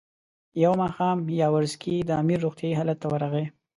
یو 0.63 0.73
ماښام 0.81 1.17
یاورسکي 1.41 1.95
د 2.03 2.09
امیر 2.21 2.39
روغتیایي 2.45 2.75
حالت 2.79 2.97
ته 3.01 3.07
ورغی. 3.13 3.45